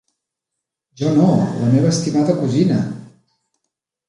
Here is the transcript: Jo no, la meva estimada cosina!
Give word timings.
Jo 1.01 1.11
no, 1.17 1.27
la 1.59 1.69
meva 1.75 1.91
estimada 1.97 2.37
cosina! 2.41 2.81